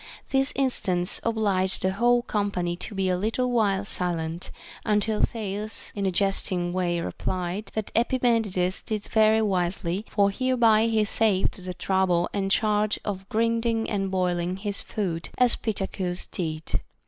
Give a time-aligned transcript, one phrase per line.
[0.31, 4.49] This instance obliged the whole company to be a little while silent,
[4.83, 10.87] until Thales in a jesting way replied, that Epimen ides did very wisely, for hereby
[10.87, 16.81] he saved the trouble and charge of grinding and boiling his food, as Pittacus did.